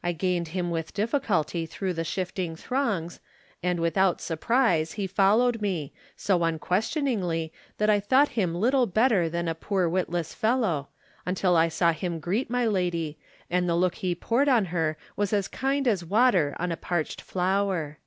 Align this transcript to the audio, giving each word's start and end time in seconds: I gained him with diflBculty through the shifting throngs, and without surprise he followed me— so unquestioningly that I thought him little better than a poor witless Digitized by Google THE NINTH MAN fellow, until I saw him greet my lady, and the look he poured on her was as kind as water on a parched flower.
I 0.00 0.12
gained 0.12 0.46
him 0.54 0.70
with 0.70 0.94
diflBculty 0.94 1.68
through 1.68 1.94
the 1.94 2.04
shifting 2.04 2.54
throngs, 2.54 3.18
and 3.64 3.80
without 3.80 4.20
surprise 4.20 4.92
he 4.92 5.08
followed 5.08 5.60
me— 5.60 5.92
so 6.26 6.44
unquestioningly 6.44 7.52
that 7.78 7.90
I 7.90 7.98
thought 7.98 8.28
him 8.38 8.54
little 8.54 8.86
better 8.86 9.28
than 9.28 9.48
a 9.48 9.56
poor 9.56 9.88
witless 9.88 10.36
Digitized 10.36 10.40
by 10.40 10.48
Google 10.52 10.60
THE 10.60 10.66
NINTH 10.66 10.72
MAN 10.72 10.82
fellow, 11.34 11.50
until 11.50 11.56
I 11.56 11.68
saw 11.68 11.92
him 11.92 12.20
greet 12.20 12.48
my 12.48 12.66
lady, 12.68 13.18
and 13.50 13.68
the 13.68 13.74
look 13.74 13.94
he 13.96 14.14
poured 14.14 14.48
on 14.48 14.66
her 14.66 14.96
was 15.16 15.32
as 15.32 15.48
kind 15.48 15.88
as 15.88 16.04
water 16.04 16.54
on 16.60 16.70
a 16.70 16.76
parched 16.76 17.20
flower. 17.20 17.98